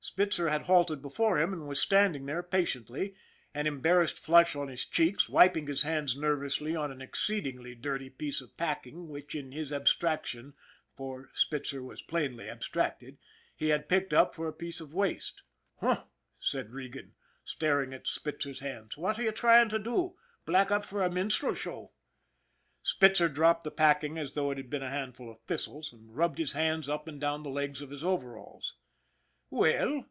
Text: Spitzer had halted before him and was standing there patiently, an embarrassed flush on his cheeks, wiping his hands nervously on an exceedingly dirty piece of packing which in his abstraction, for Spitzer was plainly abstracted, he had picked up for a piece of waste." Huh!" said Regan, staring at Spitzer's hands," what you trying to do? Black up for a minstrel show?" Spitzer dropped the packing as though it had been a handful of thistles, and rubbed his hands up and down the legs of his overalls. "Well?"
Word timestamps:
Spitzer 0.00 0.48
had 0.48 0.62
halted 0.62 1.02
before 1.02 1.36
him 1.40 1.52
and 1.52 1.66
was 1.66 1.80
standing 1.82 2.26
there 2.26 2.40
patiently, 2.44 3.16
an 3.52 3.66
embarrassed 3.66 4.16
flush 4.20 4.54
on 4.54 4.68
his 4.68 4.84
cheeks, 4.86 5.28
wiping 5.28 5.66
his 5.66 5.82
hands 5.82 6.16
nervously 6.16 6.76
on 6.76 6.92
an 6.92 7.02
exceedingly 7.02 7.74
dirty 7.74 8.08
piece 8.08 8.40
of 8.40 8.56
packing 8.56 9.08
which 9.08 9.34
in 9.34 9.50
his 9.50 9.72
abstraction, 9.72 10.54
for 10.94 11.28
Spitzer 11.32 11.82
was 11.82 12.02
plainly 12.02 12.48
abstracted, 12.48 13.18
he 13.56 13.70
had 13.70 13.88
picked 13.88 14.14
up 14.14 14.32
for 14.32 14.46
a 14.46 14.52
piece 14.52 14.80
of 14.80 14.94
waste." 14.94 15.42
Huh!" 15.80 16.04
said 16.38 16.70
Regan, 16.70 17.16
staring 17.42 17.92
at 17.92 18.06
Spitzer's 18.06 18.60
hands," 18.60 18.96
what 18.96 19.18
you 19.18 19.32
trying 19.32 19.68
to 19.70 19.78
do? 19.80 20.14
Black 20.44 20.70
up 20.70 20.84
for 20.84 21.02
a 21.02 21.10
minstrel 21.10 21.54
show?" 21.54 21.90
Spitzer 22.80 23.28
dropped 23.28 23.64
the 23.64 23.72
packing 23.72 24.18
as 24.18 24.34
though 24.34 24.52
it 24.52 24.56
had 24.56 24.70
been 24.70 24.84
a 24.84 24.88
handful 24.90 25.28
of 25.28 25.40
thistles, 25.40 25.92
and 25.92 26.16
rubbed 26.16 26.38
his 26.38 26.52
hands 26.52 26.88
up 26.88 27.08
and 27.08 27.20
down 27.20 27.42
the 27.42 27.50
legs 27.50 27.82
of 27.82 27.90
his 27.90 28.04
overalls. 28.04 28.76
"Well?" 29.48 30.04